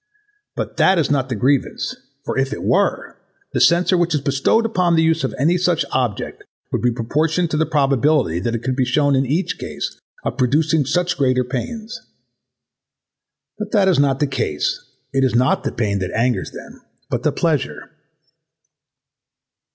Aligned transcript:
But 0.55 0.77
that 0.77 0.97
is 0.97 1.11
not 1.11 1.29
the 1.29 1.35
grievance: 1.35 1.95
for 2.25 2.35
if 2.35 2.51
it 2.53 2.63
were, 2.63 3.17
the 3.53 3.61
censure 3.61 3.99
which 3.99 4.15
is 4.15 4.21
bestowed 4.21 4.75
on 4.75 4.95
the 4.95 5.03
use 5.03 5.23
of 5.23 5.35
any 5.37 5.57
such 5.59 5.85
object 5.91 6.43
would 6.71 6.81
be 6.81 6.89
proportioned 6.89 7.51
to 7.51 7.57
the 7.57 7.67
probability 7.67 8.39
that 8.39 8.63
could 8.63 8.75
be 8.75 8.83
shewn 8.83 9.15
in 9.15 9.27
each 9.27 9.59
case 9.59 9.99
of 10.23 10.33
its 10.33 10.39
producing 10.39 10.85
such 10.87 11.19
greater 11.19 11.43
pains. 11.43 12.01
But 13.59 13.73
that 13.73 13.87
is 13.87 13.99
not 13.99 14.19
the 14.19 14.25
case: 14.25 14.83
it 15.13 15.23
is 15.23 15.35
not 15.35 15.63
the 15.63 15.71
pain 15.71 15.99
that 15.99 16.09
angers 16.17 16.49
them 16.49 16.81
but 17.11 17.21
the 17.21 17.31
pleasure. 17.31 17.91